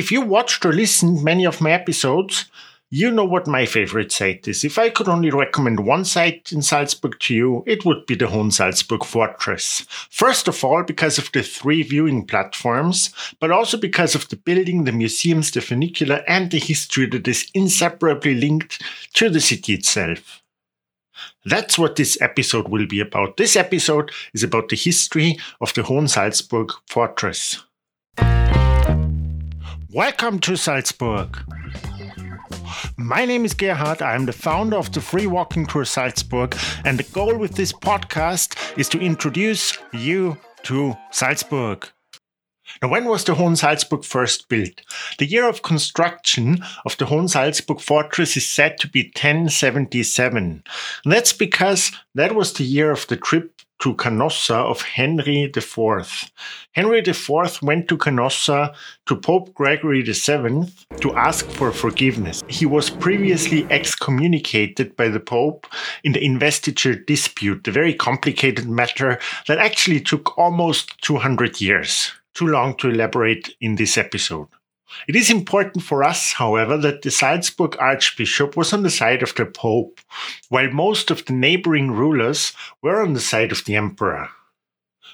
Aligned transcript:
If 0.00 0.10
you 0.10 0.22
watched 0.22 0.64
or 0.64 0.72
listened 0.72 1.22
many 1.22 1.44
of 1.44 1.60
my 1.60 1.72
episodes, 1.72 2.46
you 2.88 3.10
know 3.10 3.26
what 3.26 3.46
my 3.46 3.66
favorite 3.66 4.10
site 4.10 4.48
is. 4.48 4.64
If 4.64 4.78
I 4.78 4.88
could 4.88 5.08
only 5.08 5.28
recommend 5.28 5.80
one 5.80 6.06
site 6.06 6.52
in 6.52 6.62
Salzburg 6.62 7.20
to 7.20 7.34
you, 7.34 7.62
it 7.66 7.84
would 7.84 8.06
be 8.06 8.14
the 8.14 8.24
Hohen 8.24 8.50
Salzburg 8.50 9.04
Fortress. 9.04 9.80
First 10.08 10.48
of 10.48 10.64
all, 10.64 10.84
because 10.84 11.18
of 11.18 11.30
the 11.32 11.42
three 11.42 11.82
viewing 11.82 12.26
platforms, 12.26 13.12
but 13.40 13.50
also 13.50 13.76
because 13.76 14.14
of 14.14 14.26
the 14.30 14.36
building, 14.36 14.84
the 14.84 14.92
museums, 14.92 15.50
the 15.50 15.60
funicular, 15.60 16.24
and 16.26 16.50
the 16.50 16.58
history 16.58 17.04
that 17.04 17.28
is 17.28 17.50
inseparably 17.52 18.34
linked 18.34 18.82
to 19.12 19.28
the 19.28 19.38
city 19.42 19.74
itself. 19.74 20.42
That's 21.44 21.78
what 21.78 21.96
this 21.96 22.18
episode 22.22 22.70
will 22.70 22.86
be 22.86 23.00
about. 23.00 23.36
This 23.36 23.54
episode 23.54 24.12
is 24.32 24.44
about 24.44 24.70
the 24.70 24.76
history 24.76 25.38
of 25.60 25.74
the 25.74 25.82
Hohen 25.82 26.08
Salzburg 26.08 26.72
Fortress. 26.86 27.62
Welcome 29.92 30.38
to 30.40 30.56
Salzburg. 30.56 31.36
My 32.96 33.24
name 33.24 33.44
is 33.44 33.54
Gerhard. 33.54 34.02
I 34.02 34.14
am 34.14 34.26
the 34.26 34.32
founder 34.32 34.76
of 34.76 34.92
the 34.92 35.00
Free 35.00 35.26
Walking 35.26 35.66
Tour 35.66 35.84
Salzburg, 35.84 36.56
and 36.84 36.96
the 36.96 37.02
goal 37.02 37.36
with 37.36 37.56
this 37.56 37.72
podcast 37.72 38.78
is 38.78 38.88
to 38.90 39.00
introduce 39.00 39.76
you 39.92 40.38
to 40.62 40.96
Salzburg. 41.10 41.88
Now, 42.80 42.88
when 42.88 43.06
was 43.06 43.24
the 43.24 43.34
Hohen 43.34 43.56
Salzburg 43.56 44.04
first 44.04 44.48
built? 44.48 44.80
The 45.18 45.26
year 45.26 45.48
of 45.48 45.62
construction 45.62 46.62
of 46.86 46.96
the 46.96 47.06
Hohen 47.06 47.28
Salzburg 47.28 47.80
fortress 47.80 48.36
is 48.36 48.48
said 48.48 48.78
to 48.78 48.88
be 48.88 49.04
1077. 49.04 50.62
And 51.04 51.12
that's 51.12 51.32
because 51.32 51.90
that 52.14 52.36
was 52.36 52.52
the 52.52 52.64
year 52.64 52.92
of 52.92 53.08
the 53.08 53.16
trip 53.16 53.59
to 53.80 53.94
Canossa 53.94 54.54
of 54.54 54.82
Henry 54.82 55.50
IV. 55.54 56.30
Henry 56.72 56.98
IV 57.00 57.62
went 57.62 57.88
to 57.88 57.96
Canossa 57.96 58.74
to 59.06 59.16
Pope 59.16 59.54
Gregory 59.54 60.02
VII 60.02 60.72
to 61.00 61.14
ask 61.14 61.46
for 61.46 61.72
forgiveness. 61.72 62.42
He 62.48 62.66
was 62.66 62.90
previously 62.90 63.66
excommunicated 63.70 64.96
by 64.96 65.08
the 65.08 65.20
Pope 65.20 65.66
in 66.04 66.12
the 66.12 66.24
investiture 66.24 66.94
dispute, 66.94 67.66
a 67.66 67.72
very 67.72 67.94
complicated 67.94 68.68
matter 68.68 69.18
that 69.48 69.58
actually 69.58 70.00
took 70.00 70.36
almost 70.38 71.00
200 71.02 71.60
years. 71.60 72.12
Too 72.34 72.46
long 72.46 72.76
to 72.76 72.88
elaborate 72.90 73.54
in 73.60 73.74
this 73.74 73.98
episode. 73.98 74.48
It 75.08 75.16
is 75.16 75.30
important 75.30 75.84
for 75.84 76.02
us, 76.04 76.32
however, 76.32 76.76
that 76.78 77.02
the 77.02 77.10
Salzburg 77.10 77.76
Archbishop 77.78 78.56
was 78.56 78.72
on 78.72 78.82
the 78.82 78.90
side 78.90 79.22
of 79.22 79.34
the 79.34 79.46
Pope, 79.46 80.00
while 80.48 80.70
most 80.70 81.10
of 81.10 81.24
the 81.24 81.32
neighboring 81.32 81.90
rulers 81.90 82.52
were 82.82 83.02
on 83.02 83.12
the 83.12 83.20
side 83.20 83.52
of 83.52 83.64
the 83.64 83.76
Emperor. 83.76 84.30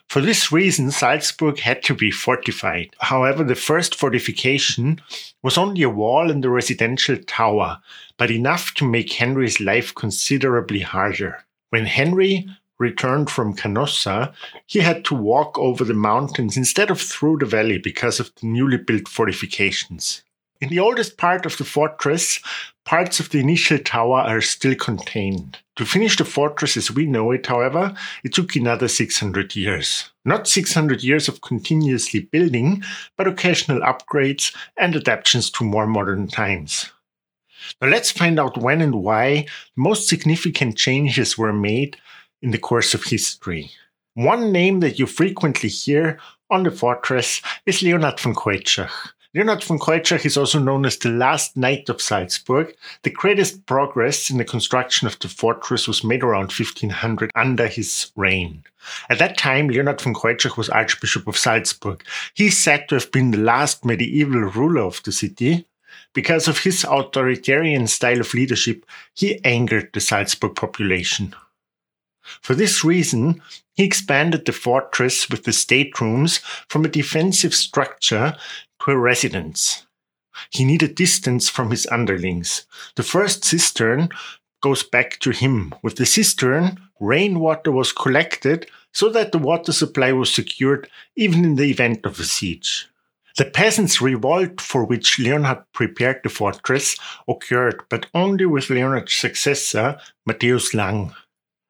For 0.09 0.21
this 0.21 0.53
reason, 0.53 0.93
Salzburg 0.93 1.59
had 1.59 1.83
to 1.85 1.95
be 1.95 2.11
fortified. 2.11 2.95
However, 3.01 3.43
the 3.43 3.57
first 3.57 3.95
fortification 3.95 5.01
was 5.43 5.59
only 5.59 5.83
a 5.83 5.91
wall 5.91 6.31
and 6.31 6.45
a 6.45 6.49
residential 6.49 7.17
tower, 7.17 7.81
but 8.17 8.31
enough 8.31 8.73
to 8.75 8.89
make 8.89 9.13
Henry's 9.13 9.61
life 9.61 9.95
considerably 9.95 10.81
harder. 10.81 11.45
When 11.71 11.87
Henry 11.87 12.49
returned 12.79 13.31
from 13.31 13.57
Canossa, 13.57 14.33
he 14.67 14.81
had 14.81 15.05
to 15.07 15.15
walk 15.15 15.59
over 15.59 15.85
the 15.85 15.95
mountains 15.95 16.57
instead 16.57 16.91
of 16.91 17.01
through 17.01 17.39
the 17.39 17.47
valley 17.47 17.79
because 17.79 18.21
of 18.21 18.33
the 18.37 18.47
newly 18.47 18.77
built 18.77 19.09
fortifications. 19.09 20.23
In 20.61 20.71
the 20.71 20.79
oldest 20.79 21.19
part 21.19 21.45
of 21.45 21.59
the 21.59 21.65
fortress, 21.65 22.41
parts 22.85 23.21
of 23.21 23.29
the 23.29 23.41
initial 23.41 23.79
tower 23.79 24.21
are 24.21 24.41
still 24.41 24.75
contained. 24.75 25.59
To 25.77 25.85
finish 25.85 26.17
the 26.17 26.25
fortress 26.25 26.79
as 26.79 26.91
we 26.91 27.05
know 27.05 27.31
it, 27.31 27.47
however, 27.47 27.95
it 28.25 28.33
took 28.33 28.57
another 28.57 28.89
600 28.89 29.55
years. 29.55 30.11
Not 30.25 30.49
600 30.49 31.03
years 31.03 31.29
of 31.29 31.43
continuously 31.43 32.21
building, 32.21 32.83
but 33.19 33.27
occasional 33.27 33.83
upgrades 33.83 34.55
and 34.79 34.97
adaptations 34.97 35.51
to 35.51 35.65
more 35.65 35.87
modern 35.87 36.27
times. 36.27 36.91
Now 37.83 37.89
let's 37.89 38.11
find 38.11 38.41
out 38.41 38.57
when 38.57 38.81
and 38.81 39.03
why 39.03 39.43
the 39.43 39.83
most 39.83 40.09
significant 40.09 40.79
changes 40.79 41.37
were 41.37 41.53
made 41.53 41.99
in 42.43 42.51
the 42.51 42.59
course 42.59 42.95
of 42.95 43.05
history. 43.05 43.71
One 44.15 44.53
name 44.53 44.81
that 44.81 44.99
you 44.99 45.07
frequently 45.07 45.69
hear 45.69 46.19
on 46.51 46.63
the 46.63 46.71
fortress 46.71 47.43
is 47.67 47.83
Leonhard 47.83 48.19
von 48.21 48.35
Keutschach. 48.35 49.13
Leonhard 49.35 49.63
von 49.63 49.79
Keutschach 49.79 50.25
is 50.25 50.39
also 50.39 50.59
known 50.59 50.87
as 50.87 50.97
the 50.97 51.11
last 51.11 51.59
knight 51.59 51.91
of 51.91 52.01
Salzburg. 52.01 52.75
The 53.03 53.11
greatest 53.11 53.67
progress 53.67 54.31
in 54.31 54.39
the 54.39 54.47
construction 54.47 55.07
of 55.07 55.19
the 55.19 55.29
fortress 55.29 55.87
was 55.87 56.03
made 56.03 56.23
around 56.23 56.53
1500 56.53 57.31
under 57.35 57.67
his 57.67 58.11
reign. 58.17 58.65
At 59.11 59.19
that 59.19 59.37
time, 59.37 59.69
Leonhard 59.69 60.01
von 60.01 60.15
Keutschach 60.15 60.57
was 60.57 60.71
Archbishop 60.71 61.27
of 61.27 61.37
Salzburg. 61.37 62.03
He 62.33 62.47
is 62.47 62.57
said 62.57 62.89
to 62.89 62.95
have 62.95 63.13
been 63.13 63.33
the 63.33 63.37
last 63.37 63.85
medieval 63.85 64.41
ruler 64.41 64.85
of 64.85 65.03
the 65.03 65.13
city. 65.13 65.67
Because 66.15 66.49
of 66.49 66.61
his 66.61 66.87
authoritarian 66.89 67.89
style 67.89 68.21
of 68.21 68.33
leadership, 68.33 68.87
he 69.13 69.45
angered 69.45 69.91
the 69.93 70.01
Salzburg 70.01 70.55
population. 70.55 71.35
For 72.43 72.55
this 72.55 72.85
reason, 72.85 73.43
he 73.75 73.85
expanded 73.85 74.45
the 74.45 74.53
fortress 74.53 75.29
with 75.29 75.45
the 75.45 75.53
staterooms 75.53 76.39
from 76.69 76.85
a 76.85 76.89
defensive 76.89 77.55
structure 77.55 78.37
to 78.83 78.91
a 78.91 78.97
residence. 78.97 79.87
He 80.51 80.65
needed 80.65 80.95
distance 80.95 81.49
from 81.49 81.71
his 81.71 81.87
underlings. 81.91 82.67
The 82.97 83.03
first 83.03 83.45
cistern 83.45 84.11
goes 84.63 84.83
back 84.83 85.19
to 85.21 85.31
him. 85.31 85.75
With 85.83 85.97
the 85.97 86.07
cistern, 86.07 86.79
rainwater 87.01 87.73
was 87.73 87.93
collected 87.93 88.69
so 88.93 89.11
that 89.11 89.33
the 89.33 89.39
water 89.39 89.73
supply 89.73 90.13
was 90.13 90.33
secured 90.35 90.89
even 91.17 91.45
in 91.45 91.57
the 91.57 91.71
event 91.71 92.07
of 92.07 92.19
a 92.19 92.25
siege. 92.25 92.89
The 93.37 93.45
peasants' 93.45 94.01
revolt 94.01 94.63
for 94.63 94.85
which 94.85 95.19
Leonhard 95.19 95.65
prepared 95.75 96.21
the 96.23 96.31
fortress 96.31 96.97
occurred, 97.29 97.83
but 97.91 98.07
only 98.15 98.47
with 98.47 98.71
Leonhard's 98.71 99.13
successor, 99.13 99.99
Matthias 100.25 100.73
Lang. 100.73 101.13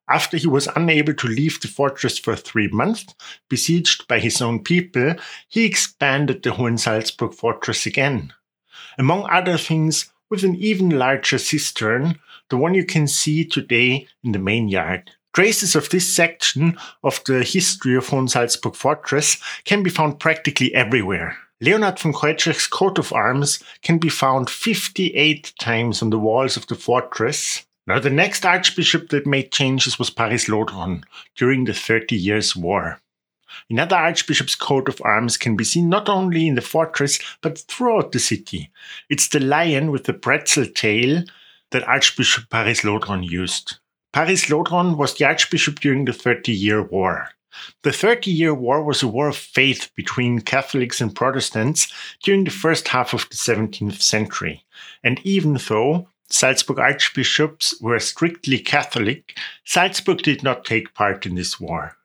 After 0.08 0.36
he 0.36 0.46
was 0.46 0.68
unable 0.76 1.14
to 1.14 1.26
leave 1.26 1.60
the 1.60 1.68
fortress 1.68 2.18
for 2.18 2.36
three 2.36 2.68
months, 2.68 3.06
besieged 3.48 4.06
by 4.06 4.20
his 4.20 4.40
own 4.40 4.62
people, 4.62 5.14
he 5.48 5.64
expanded 5.64 6.42
the 6.42 6.50
Hohensalzburg 6.50 7.34
fortress 7.34 7.86
again. 7.86 8.32
Among 8.98 9.28
other 9.28 9.58
things, 9.58 10.12
with 10.30 10.44
an 10.44 10.54
even 10.56 10.90
larger 10.90 11.38
cistern, 11.38 12.18
the 12.50 12.56
one 12.56 12.74
you 12.74 12.84
can 12.84 13.08
see 13.08 13.44
today 13.44 14.06
in 14.22 14.32
the 14.32 14.38
main 14.38 14.68
yard. 14.68 15.10
Traces 15.34 15.76
of 15.76 15.90
this 15.90 16.10
section 16.10 16.78
of 17.02 17.22
the 17.24 17.42
history 17.42 17.94
of 17.94 18.06
Hohensalzburg 18.06 18.74
fortress 18.74 19.36
can 19.64 19.82
be 19.82 19.90
found 19.90 20.18
practically 20.18 20.74
everywhere. 20.74 21.36
Leonhard 21.60 21.98
von 21.98 22.12
Keutschach's 22.12 22.66
coat 22.66 22.98
of 22.98 23.12
arms 23.12 23.62
can 23.82 23.98
be 23.98 24.08
found 24.08 24.48
58 24.48 25.52
times 25.58 26.00
on 26.00 26.10
the 26.10 26.18
walls 26.18 26.56
of 26.56 26.66
the 26.68 26.74
fortress, 26.74 27.65
now, 27.86 28.00
the 28.00 28.10
next 28.10 28.44
archbishop 28.44 29.10
that 29.10 29.26
made 29.26 29.52
changes 29.52 29.98
was 29.98 30.10
Paris 30.10 30.46
Lodron 30.46 31.04
during 31.36 31.64
the 31.64 31.74
Thirty 31.74 32.16
Years' 32.16 32.56
War. 32.56 33.00
Another 33.70 33.96
archbishop's 33.96 34.56
coat 34.56 34.88
of 34.88 35.00
arms 35.04 35.36
can 35.36 35.56
be 35.56 35.64
seen 35.64 35.88
not 35.88 36.08
only 36.08 36.48
in 36.48 36.56
the 36.56 36.60
fortress 36.60 37.18
but 37.40 37.58
throughout 37.58 38.12
the 38.12 38.18
city. 38.18 38.70
It's 39.08 39.28
the 39.28 39.40
lion 39.40 39.92
with 39.92 40.04
the 40.04 40.12
pretzel 40.12 40.66
tail 40.66 41.22
that 41.70 41.86
Archbishop 41.86 42.50
Paris 42.50 42.82
Lodron 42.82 43.28
used. 43.28 43.78
Paris 44.12 44.46
Lodron 44.46 44.96
was 44.96 45.14
the 45.14 45.24
archbishop 45.24 45.80
during 45.80 46.06
the 46.06 46.12
Thirty 46.12 46.52
Year 46.52 46.82
War. 46.82 47.30
The 47.82 47.92
Thirty 47.92 48.30
Year 48.30 48.52
War 48.52 48.82
was 48.82 49.02
a 49.02 49.08
war 49.08 49.28
of 49.28 49.36
faith 49.36 49.90
between 49.94 50.40
Catholics 50.40 51.00
and 51.00 51.14
Protestants 51.14 51.92
during 52.22 52.44
the 52.44 52.50
first 52.50 52.88
half 52.88 53.14
of 53.14 53.28
the 53.30 53.36
17th 53.36 54.02
century. 54.02 54.64
And 55.02 55.20
even 55.24 55.54
though 55.54 56.08
Salzburg 56.28 56.78
archbishops 56.78 57.80
were 57.80 57.98
strictly 58.00 58.58
Catholic, 58.58 59.38
Salzburg 59.64 60.22
did 60.22 60.42
not 60.42 60.64
take 60.64 60.94
part 60.94 61.24
in 61.24 61.34
this 61.36 61.60
war. 61.60 61.96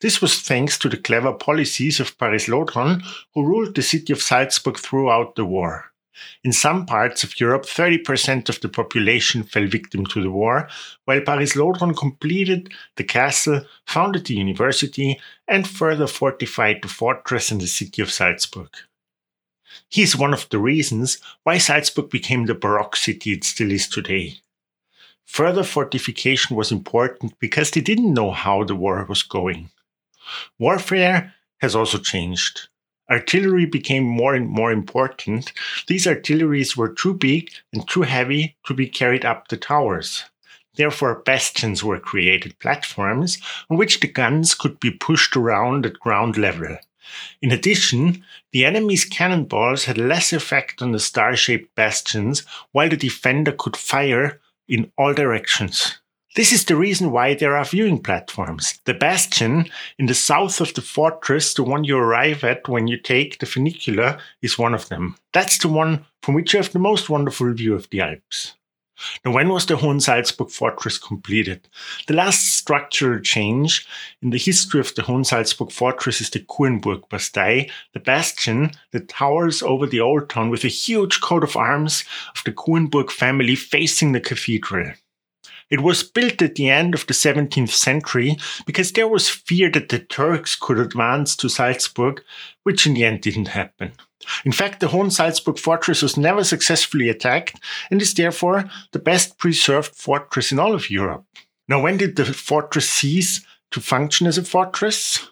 This 0.00 0.20
was 0.20 0.40
thanks 0.40 0.78
to 0.78 0.88
the 0.88 0.96
clever 0.96 1.32
policies 1.32 1.98
of 1.98 2.16
Paris 2.18 2.46
Lodron, 2.46 3.02
who 3.34 3.44
ruled 3.44 3.74
the 3.74 3.82
city 3.82 4.12
of 4.12 4.22
Salzburg 4.22 4.78
throughout 4.78 5.34
the 5.34 5.44
war. 5.44 5.92
In 6.42 6.52
some 6.52 6.86
parts 6.86 7.22
of 7.22 7.38
Europe, 7.38 7.64
30% 7.64 8.48
of 8.48 8.60
the 8.60 8.68
population 8.68 9.44
fell 9.44 9.66
victim 9.66 10.04
to 10.06 10.22
the 10.22 10.30
war, 10.30 10.68
while 11.04 11.20
Paris 11.20 11.54
Lodron 11.54 11.96
completed 11.96 12.72
the 12.96 13.04
castle, 13.04 13.64
founded 13.86 14.26
the 14.26 14.34
university, 14.34 15.20
and 15.46 15.68
further 15.68 16.06
fortified 16.06 16.82
the 16.82 16.88
fortress 16.88 17.50
and 17.50 17.60
the 17.60 17.68
city 17.68 18.02
of 18.02 18.10
Salzburg. 18.10 18.70
He 19.88 20.02
is 20.02 20.16
one 20.16 20.32
of 20.32 20.48
the 20.48 20.58
reasons 20.58 21.18
why 21.42 21.58
Salzburg 21.58 22.10
became 22.10 22.46
the 22.46 22.54
Baroque 22.54 22.96
city 22.96 23.32
it 23.32 23.44
still 23.44 23.70
is 23.70 23.88
today. 23.88 24.40
Further 25.26 25.62
fortification 25.62 26.56
was 26.56 26.72
important 26.72 27.38
because 27.38 27.70
they 27.70 27.82
didn't 27.82 28.14
know 28.14 28.30
how 28.30 28.64
the 28.64 28.74
war 28.74 29.04
was 29.08 29.22
going. 29.22 29.70
Warfare 30.58 31.34
has 31.60 31.74
also 31.74 31.98
changed. 31.98 32.68
Artillery 33.10 33.66
became 33.66 34.04
more 34.04 34.34
and 34.34 34.48
more 34.48 34.70
important. 34.70 35.52
These 35.86 36.06
artilleries 36.06 36.76
were 36.76 36.92
too 36.92 37.14
big 37.14 37.50
and 37.72 37.86
too 37.88 38.02
heavy 38.02 38.56
to 38.66 38.74
be 38.74 38.88
carried 38.88 39.24
up 39.24 39.48
the 39.48 39.56
towers. 39.56 40.24
Therefore, 40.76 41.16
bastions 41.16 41.82
were 41.82 41.98
created, 41.98 42.58
platforms 42.58 43.38
on 43.68 43.78
which 43.78 44.00
the 44.00 44.08
guns 44.08 44.54
could 44.54 44.78
be 44.78 44.90
pushed 44.90 45.36
around 45.36 45.86
at 45.86 45.98
ground 45.98 46.36
level. 46.36 46.78
In 47.42 47.52
addition, 47.52 48.24
the 48.52 48.64
enemy's 48.64 49.04
cannonballs 49.04 49.84
had 49.84 49.98
less 49.98 50.32
effect 50.32 50.82
on 50.82 50.92
the 50.92 50.98
star 50.98 51.36
shaped 51.36 51.74
bastions, 51.74 52.44
while 52.72 52.88
the 52.88 52.96
defender 52.96 53.52
could 53.52 53.76
fire 53.76 54.40
in 54.68 54.90
all 54.96 55.14
directions. 55.14 55.98
This 56.36 56.52
is 56.52 56.66
the 56.66 56.76
reason 56.76 57.10
why 57.10 57.34
there 57.34 57.56
are 57.56 57.64
viewing 57.64 58.02
platforms. 58.02 58.78
The 58.84 58.94
bastion 58.94 59.70
in 59.98 60.06
the 60.06 60.14
south 60.14 60.60
of 60.60 60.74
the 60.74 60.82
fortress, 60.82 61.54
the 61.54 61.64
one 61.64 61.84
you 61.84 61.96
arrive 61.96 62.44
at 62.44 62.68
when 62.68 62.86
you 62.86 62.96
take 62.96 63.38
the 63.38 63.46
funicular, 63.46 64.20
is 64.42 64.58
one 64.58 64.74
of 64.74 64.88
them. 64.88 65.16
That's 65.32 65.58
the 65.58 65.68
one 65.68 66.04
from 66.22 66.34
which 66.34 66.52
you 66.52 66.58
have 66.58 66.72
the 66.72 66.78
most 66.78 67.08
wonderful 67.08 67.52
view 67.54 67.74
of 67.74 67.88
the 67.90 68.02
Alps. 68.02 68.54
Now, 69.24 69.32
when 69.32 69.48
was 69.48 69.66
the 69.66 69.74
Hohensalzburg 69.74 70.50
fortress 70.50 70.98
completed? 70.98 71.68
The 72.06 72.14
last 72.14 72.56
structural 72.56 73.20
change 73.20 73.86
in 74.22 74.30
the 74.30 74.38
history 74.38 74.80
of 74.80 74.94
the 74.94 75.02
Hohensalzburg 75.02 75.72
fortress 75.72 76.20
is 76.20 76.30
the 76.30 76.40
Kuenburg 76.40 77.08
Bastei, 77.08 77.70
the 77.92 78.00
bastion 78.00 78.72
that 78.92 79.08
towers 79.08 79.62
over 79.62 79.86
the 79.86 80.00
old 80.00 80.28
town 80.28 80.50
with 80.50 80.64
a 80.64 80.68
huge 80.68 81.20
coat 81.20 81.44
of 81.44 81.56
arms 81.56 82.04
of 82.36 82.42
the 82.44 82.52
Kuenburg 82.52 83.10
family 83.10 83.54
facing 83.54 84.12
the 84.12 84.20
cathedral. 84.20 84.92
It 85.70 85.80
was 85.82 86.02
built 86.02 86.40
at 86.40 86.54
the 86.54 86.70
end 86.70 86.94
of 86.94 87.06
the 87.06 87.14
17th 87.14 87.70
century 87.70 88.36
because 88.64 88.92
there 88.92 89.08
was 89.08 89.28
fear 89.28 89.70
that 89.70 89.90
the 89.90 89.98
Turks 89.98 90.56
could 90.56 90.78
advance 90.78 91.36
to 91.36 91.48
Salzburg, 91.48 92.22
which 92.62 92.86
in 92.86 92.94
the 92.94 93.04
end 93.04 93.20
didn't 93.20 93.48
happen. 93.48 93.92
In 94.44 94.52
fact, 94.52 94.80
the 94.80 94.88
Hohen 94.88 95.10
Salzburg 95.10 95.58
fortress 95.58 96.02
was 96.02 96.16
never 96.16 96.42
successfully 96.42 97.08
attacked 97.08 97.60
and 97.90 98.00
is 98.00 98.14
therefore 98.14 98.64
the 98.92 98.98
best 98.98 99.38
preserved 99.38 99.94
fortress 99.94 100.52
in 100.52 100.58
all 100.58 100.74
of 100.74 100.90
Europe. 100.90 101.24
Now, 101.68 101.82
when 101.82 101.98
did 101.98 102.16
the 102.16 102.24
fortress 102.24 102.88
cease 102.88 103.44
to 103.70 103.80
function 103.80 104.26
as 104.26 104.38
a 104.38 104.44
fortress? 104.44 105.30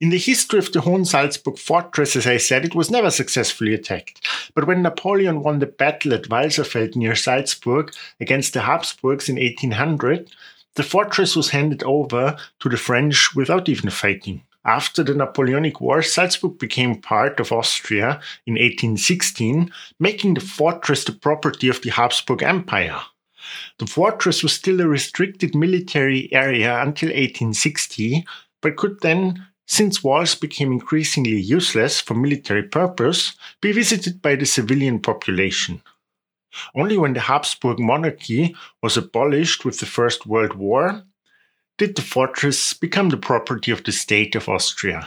In 0.00 0.10
the 0.10 0.18
history 0.18 0.58
of 0.58 0.72
the 0.72 0.80
Hohensalzburg 0.80 1.58
fortress, 1.58 2.16
as 2.16 2.26
I 2.26 2.36
said, 2.36 2.64
it 2.64 2.74
was 2.74 2.90
never 2.90 3.10
successfully 3.10 3.74
attacked. 3.74 4.26
But 4.54 4.66
when 4.66 4.82
Napoleon 4.82 5.42
won 5.42 5.58
the 5.58 5.66
battle 5.66 6.14
at 6.14 6.28
Walserfeld 6.28 6.96
near 6.96 7.14
Salzburg 7.14 7.92
against 8.20 8.54
the 8.54 8.62
Habsburgs 8.62 9.28
in 9.28 9.36
1800, 9.36 10.30
the 10.74 10.82
fortress 10.82 11.34
was 11.34 11.50
handed 11.50 11.82
over 11.82 12.36
to 12.60 12.68
the 12.68 12.76
French 12.76 13.34
without 13.34 13.68
even 13.68 13.90
fighting. 13.90 14.42
After 14.64 15.02
the 15.02 15.14
Napoleonic 15.14 15.80
Wars, 15.80 16.12
Salzburg 16.12 16.58
became 16.58 17.00
part 17.00 17.40
of 17.40 17.52
Austria 17.52 18.20
in 18.46 18.54
1816, 18.54 19.72
making 19.98 20.34
the 20.34 20.40
fortress 20.40 21.04
the 21.04 21.12
property 21.12 21.68
of 21.68 21.80
the 21.82 21.90
Habsburg 21.90 22.42
Empire. 22.42 23.00
The 23.78 23.86
fortress 23.86 24.42
was 24.42 24.52
still 24.52 24.80
a 24.80 24.86
restricted 24.86 25.54
military 25.54 26.32
area 26.32 26.80
until 26.82 27.08
1860, 27.08 28.26
but 28.60 28.76
could 28.76 29.00
then 29.00 29.47
since 29.68 30.02
walls 30.02 30.34
became 30.34 30.72
increasingly 30.72 31.38
useless 31.38 32.00
for 32.00 32.14
military 32.14 32.62
purpose, 32.62 33.36
be 33.60 33.70
visited 33.70 34.22
by 34.22 34.34
the 34.34 34.46
civilian 34.46 34.98
population. 34.98 35.82
Only 36.74 36.96
when 36.96 37.12
the 37.12 37.20
Habsburg 37.20 37.78
monarchy 37.78 38.56
was 38.82 38.96
abolished 38.96 39.66
with 39.66 39.78
the 39.78 39.86
First 39.86 40.26
World 40.26 40.54
War 40.54 41.04
did 41.76 41.94
the 41.94 42.02
fortress 42.02 42.72
become 42.72 43.10
the 43.10 43.18
property 43.18 43.70
of 43.70 43.84
the 43.84 43.92
state 43.92 44.34
of 44.34 44.48
Austria. 44.48 45.06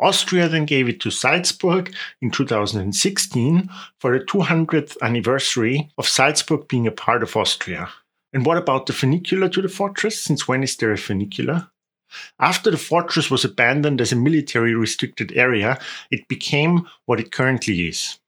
Austria 0.00 0.48
then 0.48 0.64
gave 0.64 0.88
it 0.88 1.00
to 1.00 1.10
Salzburg 1.10 1.94
in 2.22 2.30
2016 2.30 3.68
for 3.98 4.18
the 4.18 4.24
200th 4.24 4.96
anniversary 5.02 5.90
of 5.98 6.08
Salzburg 6.08 6.68
being 6.68 6.86
a 6.86 6.92
part 6.92 7.22
of 7.22 7.36
Austria. 7.36 7.90
And 8.32 8.46
what 8.46 8.56
about 8.56 8.86
the 8.86 8.92
funicular 8.94 9.48
to 9.50 9.60
the 9.60 9.68
fortress? 9.68 10.18
Since 10.18 10.48
when 10.48 10.62
is 10.62 10.76
there 10.76 10.92
a 10.92 10.98
funicular? 10.98 11.68
After 12.38 12.70
the 12.70 12.76
fortress 12.76 13.30
was 13.30 13.44
abandoned 13.44 14.00
as 14.00 14.12
a 14.12 14.16
military 14.16 14.74
restricted 14.74 15.32
area, 15.32 15.78
it 16.10 16.28
became 16.28 16.86
what 17.06 17.20
it 17.20 17.32
currently 17.32 17.88
is 17.88 18.18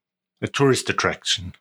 a 0.43 0.49
tourist 0.49 0.91
attraction. 0.91 1.55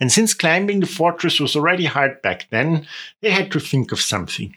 And 0.00 0.10
since 0.10 0.34
climbing 0.34 0.80
the 0.80 0.86
fortress 0.86 1.40
was 1.40 1.56
already 1.56 1.84
hard 1.84 2.22
back 2.22 2.48
then, 2.50 2.86
they 3.20 3.30
had 3.30 3.50
to 3.52 3.60
think 3.60 3.92
of 3.92 4.00
something. 4.00 4.56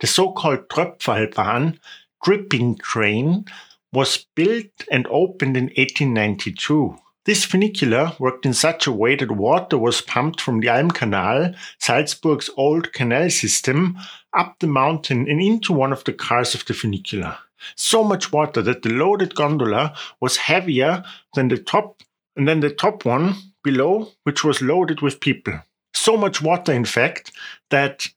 The 0.00 0.06
so 0.06 0.32
called 0.32 0.68
Tröpferlbahn, 0.68 1.78
dripping 2.22 2.76
train, 2.76 3.44
was 3.92 4.26
built 4.34 4.70
and 4.90 5.06
opened 5.08 5.56
in 5.56 5.64
1892. 5.64 6.96
This 7.30 7.44
funicular 7.44 8.16
worked 8.18 8.44
in 8.44 8.52
such 8.52 8.88
a 8.88 8.92
way 8.92 9.14
that 9.14 9.30
water 9.30 9.78
was 9.78 10.00
pumped 10.00 10.40
from 10.40 10.58
the 10.58 10.66
Almkanal, 10.66 11.54
Salzburg's 11.78 12.50
old 12.56 12.92
canal 12.92 13.30
system, 13.30 13.96
up 14.36 14.58
the 14.58 14.66
mountain 14.66 15.28
and 15.30 15.40
into 15.40 15.72
one 15.72 15.92
of 15.92 16.02
the 16.02 16.12
cars 16.12 16.56
of 16.56 16.64
the 16.64 16.74
funicular. 16.74 17.38
So 17.76 18.02
much 18.02 18.32
water 18.32 18.62
that 18.62 18.82
the 18.82 18.88
loaded 18.88 19.36
gondola 19.36 19.94
was 20.20 20.38
heavier 20.38 21.04
than 21.34 21.46
the 21.46 21.58
top, 21.58 22.02
and 22.34 22.48
then 22.48 22.58
the 22.58 22.70
top 22.70 23.04
one 23.04 23.36
below, 23.62 24.10
which 24.24 24.42
was 24.42 24.60
loaded 24.60 25.00
with 25.00 25.20
people. 25.20 25.54
So 25.94 26.16
much 26.16 26.42
water, 26.42 26.72
in 26.72 26.84
fact, 26.84 27.30
that 27.70 28.08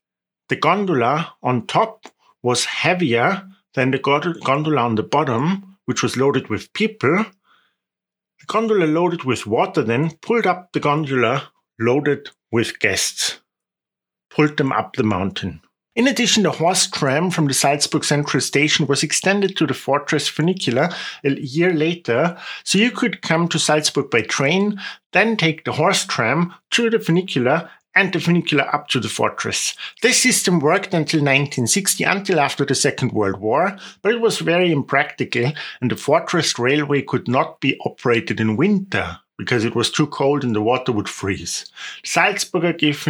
the 0.50 0.56
gondola 0.56 1.36
on 1.44 1.68
top 1.68 2.08
was 2.42 2.66
heavier 2.66 3.48
than 3.76 3.92
the 3.92 4.00
gondola 4.00 4.82
on 4.82 4.96
the 4.96 5.04
bottom, 5.04 5.78
which 5.86 6.02
was 6.02 6.18
loaded 6.18 6.48
with 6.48 6.74
people, 6.74 7.28
the 8.44 8.52
gondola 8.52 8.86
loaded 8.86 9.24
with 9.24 9.48
water 9.48 9.82
then 9.82 10.12
pulled 10.22 10.46
up 10.46 10.74
the 10.74 10.80
gondola 10.80 11.50
loaded 11.80 12.30
with 12.52 12.78
guests, 12.80 13.40
pulled 14.30 14.58
them 14.58 14.72
up 14.74 14.96
the 14.98 15.04
mountain. 15.04 15.62
In 15.96 16.08
addition, 16.08 16.44
the 16.44 16.52
horse 16.52 16.88
tram 16.88 17.30
from 17.30 17.48
the 17.48 17.54
Salzburg 17.54 18.04
Central 18.04 18.42
Station 18.42 18.86
was 18.88 19.02
extended 19.02 19.56
to 19.56 19.66
the 19.66 19.74
Fortress 19.74 20.28
Funicular 20.28 20.90
a 21.24 21.30
year 21.40 21.72
later, 21.72 22.38
so 22.66 22.78
you 22.78 22.92
could 22.92 23.22
come 23.22 23.48
to 23.48 23.60
Salzburg 23.60 24.10
by 24.10 24.22
train, 24.22 24.78
then 25.14 25.38
take 25.38 25.64
the 25.64 25.72
horse 25.72 26.04
tram 26.06 26.54
to 26.72 26.90
the 26.90 27.00
funicular 27.00 27.70
and 27.96 28.14
the 28.14 28.20
funicular 28.20 28.64
up 28.74 28.88
to 28.90 29.00
the 29.00 29.10
fortress. 29.10 29.76
This 30.02 30.22
system 30.22 30.60
worked 30.60 30.94
until 30.94 31.20
1960, 31.20 32.04
until 32.04 32.40
after 32.40 32.66
the 32.66 32.76
Second 32.76 33.12
World 33.12 33.40
War, 33.40 33.78
but 34.02 34.14
it 34.14 34.22
was 34.22 34.40
very 34.40 34.72
impractical, 34.72 35.52
and 35.82 35.92
the 35.92 35.96
fortress 35.96 36.58
railway 36.58 37.02
could 37.02 37.28
not 37.28 37.60
be 37.60 37.78
operated 37.86 38.40
in 38.40 38.58
winter 38.58 39.20
because 39.38 39.66
it 39.66 39.76
was 39.76 39.90
too 39.90 40.08
cold 40.08 40.44
and 40.44 40.56
the 40.56 40.62
water 40.62 40.92
would 40.92 41.10
freeze. 41.10 41.66
Salzburger 42.04 42.78
gave 42.78 43.04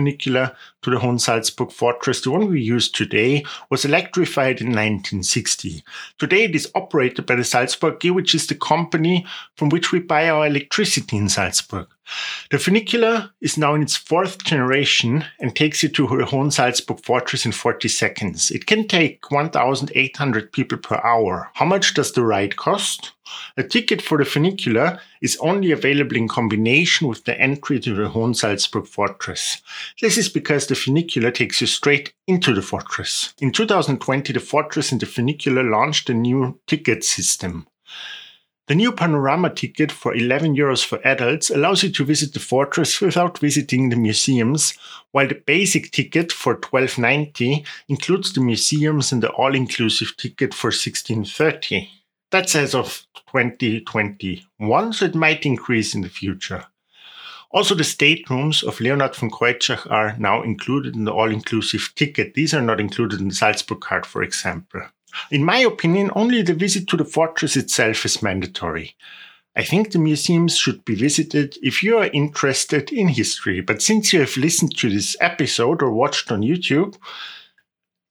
to 0.83 0.89
the 0.89 0.97
Hohensalzburg 0.97 1.71
fortress, 1.71 2.21
the 2.21 2.31
one 2.31 2.49
we 2.49 2.61
use 2.61 2.89
today, 2.89 3.43
was 3.69 3.85
electrified 3.85 4.61
in 4.61 4.67
1960. 4.67 5.83
Today 6.19 6.43
it 6.43 6.55
is 6.55 6.71
operated 6.75 7.25
by 7.25 7.35
the 7.35 7.43
Salzburg 7.43 7.95
AG, 7.95 8.11
which 8.11 8.35
is 8.35 8.47
the 8.47 8.55
company 8.55 9.25
from 9.55 9.69
which 9.69 9.91
we 9.91 9.99
buy 9.99 10.29
our 10.29 10.47
electricity 10.47 11.17
in 11.17 11.29
Salzburg. 11.29 11.87
The 12.51 12.59
funicular 12.59 13.31
is 13.39 13.57
now 13.57 13.75
in 13.75 13.81
its 13.81 13.95
fourth 13.95 14.43
generation 14.43 15.25
and 15.39 15.55
takes 15.55 15.83
you 15.83 15.89
to 15.89 16.07
the 16.07 16.25
Hohensalzburg 16.25 17.03
fortress 17.03 17.45
in 17.45 17.53
40 17.53 17.87
seconds. 17.87 18.51
It 18.51 18.65
can 18.65 18.87
take 18.87 19.31
1,800 19.31 20.51
people 20.51 20.77
per 20.77 20.99
hour. 21.03 21.49
How 21.53 21.65
much 21.65 21.93
does 21.93 22.11
the 22.11 22.23
ride 22.23 22.57
cost? 22.57 23.13
A 23.57 23.63
ticket 23.63 24.01
for 24.01 24.17
the 24.17 24.25
funicular 24.25 24.99
is 25.21 25.37
only 25.37 25.71
available 25.71 26.15
in 26.15 26.27
combination 26.27 27.07
with 27.07 27.23
the 27.25 27.39
entry 27.39 27.79
to 27.79 27.93
the 27.93 28.09
Hohensalzburg 28.09 28.87
fortress. 28.87 29.61
This 30.01 30.17
is 30.17 30.29
because 30.29 30.67
the 30.67 30.75
funicular 30.75 31.31
takes 31.31 31.61
you 31.61 31.67
straight 31.67 32.13
into 32.27 32.53
the 32.53 32.61
fortress. 32.61 33.33
In 33.39 33.51
2020, 33.51 34.33
the 34.33 34.39
fortress 34.39 34.91
and 34.91 35.01
the 35.01 35.05
funicular 35.05 35.63
launched 35.63 36.09
a 36.09 36.13
new 36.13 36.59
ticket 36.67 37.03
system. 37.03 37.67
The 38.67 38.75
new 38.75 38.93
panorama 38.93 39.49
ticket 39.49 39.91
for 39.91 40.15
11 40.15 40.55
euros 40.55 40.85
for 40.85 41.05
adults 41.05 41.49
allows 41.49 41.83
you 41.83 41.91
to 41.91 42.05
visit 42.05 42.33
the 42.33 42.39
fortress 42.39 43.01
without 43.01 43.39
visiting 43.39 43.89
the 43.89 43.97
museums, 43.97 44.73
while 45.11 45.27
the 45.27 45.35
basic 45.35 45.91
ticket 45.91 46.31
for 46.31 46.55
12.90 46.55 47.65
includes 47.89 48.31
the 48.31 48.39
museums 48.39 49.11
and 49.11 49.21
the 49.21 49.31
all-inclusive 49.31 50.15
ticket 50.15 50.53
for 50.53 50.69
16.30. 50.69 51.89
That's 52.33 52.55
as 52.55 52.73
of 52.73 53.05
2021, 53.31 54.93
so 54.93 55.05
it 55.05 55.13
might 55.13 55.45
increase 55.45 55.93
in 55.93 56.01
the 56.01 56.09
future. 56.09 56.65
Also, 57.51 57.75
the 57.75 57.83
staterooms 57.83 58.63
of 58.63 58.81
Leonhard 58.81 59.15
von 59.15 59.29
Keutschach 59.29 59.85
are 59.91 60.17
now 60.17 60.41
included 60.41 60.95
in 60.95 61.03
the 61.03 61.13
all-inclusive 61.13 61.93
ticket. 61.93 62.33
These 62.33 62.55
are 62.55 62.61
not 62.63 62.79
included 62.79 63.21
in 63.21 63.27
the 63.27 63.35
Salzburg 63.35 63.81
card, 63.81 64.07
for 64.07 64.23
example. 64.23 64.81
In 65.29 65.43
my 65.43 65.59
opinion, 65.59 66.09
only 66.15 66.41
the 66.41 66.55
visit 66.55 66.87
to 66.87 66.97
the 66.97 67.05
fortress 67.05 67.55
itself 67.55 68.03
is 68.03 68.23
mandatory. 68.23 68.95
I 69.55 69.63
think 69.63 69.91
the 69.91 69.99
museums 69.99 70.57
should 70.57 70.83
be 70.85 70.95
visited 70.95 71.59
if 71.61 71.83
you 71.83 71.99
are 71.99 72.07
interested 72.13 72.91
in 72.91 73.09
history, 73.09 73.61
but 73.61 73.83
since 73.83 74.11
you 74.11 74.21
have 74.21 74.35
listened 74.37 74.75
to 74.77 74.89
this 74.89 75.15
episode 75.21 75.83
or 75.83 75.91
watched 75.91 76.31
on 76.31 76.41
YouTube, 76.41 76.97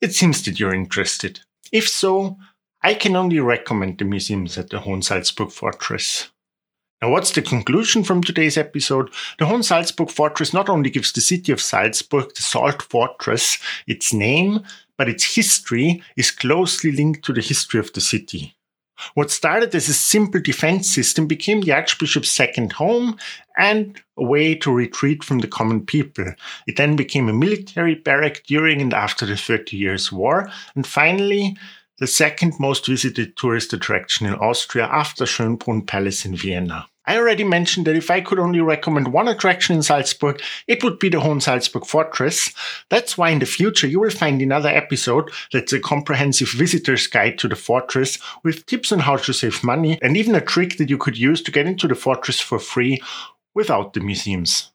it 0.01 0.15
seems 0.15 0.45
that 0.45 0.61
you're 0.61 0.73
interested. 0.73 1.41
If 1.73 1.89
so, 1.89 2.37
I 2.85 2.95
can 2.95 3.15
only 3.15 3.39
recommend 3.39 3.99
the 3.99 4.05
museums 4.05 4.59
at 4.59 4.71
the 4.71 4.79
Hohensalzburg 4.79 5.53
Fortress. 5.53 6.31
Now, 7.01 7.11
what's 7.11 7.31
the 7.31 7.43
conclusion 7.43 8.03
from 8.03 8.23
today's 8.23 8.57
episode? 8.57 9.09
The 9.39 9.45
Hohensalzburg 9.45 10.11
Fortress 10.11 10.53
not 10.53 10.69
only 10.69 10.91
gives 10.91 11.13
the 11.13 11.21
city 11.21 11.53
of 11.53 11.61
Salzburg, 11.61 12.35
the 12.35 12.43
Salt 12.43 12.83
Fortress, 12.83 13.59
its 13.87 14.13
name, 14.13 14.65
but 14.99 15.09
its 15.09 15.37
history 15.37 16.03
is 16.17 16.33
closely 16.33 16.91
linked 16.91 17.25
to 17.25 17.33
the 17.33 17.41
history 17.41 17.79
of 17.79 17.93
the 17.93 18.01
city. 18.01 18.57
What 19.15 19.31
started 19.31 19.75
as 19.75 19.89
a 19.89 19.95
simple 19.95 20.41
defense 20.41 20.89
system 20.89 21.27
became 21.27 21.61
the 21.61 21.73
Archbishop's 21.73 22.31
second 22.31 22.73
home 22.73 23.17
and 23.57 24.01
a 24.17 24.25
way 24.25 24.55
to 24.57 24.73
retreat 24.73 25.25
from 25.25 25.39
the 25.39 25.49
common 25.49 25.87
people. 25.87 26.27
It 26.67 26.77
then 26.77 26.97
became 26.97 27.29
a 27.29 27.33
military 27.33 27.95
barrack 27.95 28.45
during 28.47 28.81
and 28.81 28.95
after 28.95 29.27
the 29.27 29.37
Thirty 29.37 29.77
Years' 29.77 30.13
War, 30.13 30.49
and 30.77 30.87
finally, 30.87 31.57
the 32.03 32.09
second 32.09 32.59
most 32.59 32.89
visited 32.89 33.37
tourist 33.37 33.73
attraction 33.73 34.27
in 34.27 34.35
Austria 34.35 34.87
after 34.87 35.25
Schönbrunn 35.25 35.87
Palace 35.87 36.25
in 36.25 36.35
Vienna. 36.35 36.89
I 37.07 37.17
already 37.17 37.45
mentioned 37.45 37.87
that 37.87 37.95
if 37.95 38.11
I 38.11 38.21
could 38.21 38.41
only 38.41 38.61
recommend 38.61 39.13
one 39.13 39.29
attraction 39.29 39.77
in 39.77 39.85
Salzburg, 39.85 40.43
it 40.67 40.83
would 40.83 40.99
be 40.99 41.11
the 41.11 41.21
Hohen 41.21 41.41
Salzburg 41.41 41.87
Fortress. 41.87 42.53
That's 42.89 43.17
why 43.17 43.31
in 43.31 43.39
the 43.39 43.47
future 43.47 43.87
you 43.87 44.01
will 44.01 44.11
find 44.11 44.43
another 44.43 44.69
episode 44.69 45.31
that's 45.53 45.73
a 45.73 45.79
comprehensive 45.79 46.51
visitor's 46.51 47.07
guide 47.07 47.39
to 47.39 47.47
the 47.47 47.55
fortress 47.55 48.19
with 48.43 48.67
tips 48.67 48.91
on 48.91 48.99
how 48.99 49.19
to 49.19 49.33
save 49.33 49.63
money 49.63 50.01
and 50.03 50.17
even 50.17 50.35
a 50.35 50.41
trick 50.41 50.79
that 50.79 50.91
you 50.91 50.99
could 50.99 51.17
use 51.17 51.41
to 51.45 51.53
get 51.53 51.69
into 51.69 51.87
the 51.87 51.95
fortress 51.95 52.41
for 52.41 52.59
free 52.59 53.01
without 53.55 53.93
the 53.93 54.01
museums. 54.01 54.72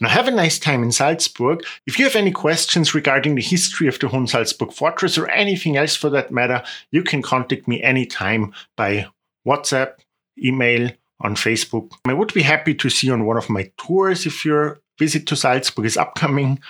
Now, 0.00 0.08
have 0.08 0.28
a 0.28 0.32
nice 0.32 0.58
time 0.58 0.82
in 0.82 0.92
Salzburg. 0.92 1.64
If 1.86 1.98
you 1.98 2.04
have 2.04 2.16
any 2.16 2.30
questions 2.30 2.94
regarding 2.94 3.34
the 3.34 3.42
history 3.42 3.88
of 3.88 3.98
the 3.98 4.08
Hohen 4.08 4.28
Salzburg 4.28 4.72
Fortress 4.72 5.18
or 5.18 5.28
anything 5.28 5.76
else 5.76 5.94
for 5.96 6.10
that 6.10 6.30
matter, 6.30 6.62
you 6.90 7.02
can 7.02 7.22
contact 7.22 7.68
me 7.68 7.82
anytime 7.82 8.52
by 8.76 9.06
WhatsApp, 9.46 9.94
email, 10.42 10.90
on 11.20 11.34
Facebook. 11.36 11.92
I 12.06 12.12
would 12.12 12.34
be 12.34 12.42
happy 12.42 12.74
to 12.74 12.90
see 12.90 13.06
you 13.06 13.12
on 13.12 13.24
one 13.24 13.36
of 13.36 13.48
my 13.48 13.70
tours 13.78 14.26
if 14.26 14.44
your 14.44 14.80
visit 14.98 15.26
to 15.28 15.36
Salzburg 15.36 15.86
is 15.86 15.96
upcoming. 15.96 16.60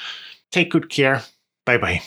Take 0.52 0.71
good 0.71 0.90
care. 0.90 1.23
Bye 1.66 1.78
bye. 1.78 2.02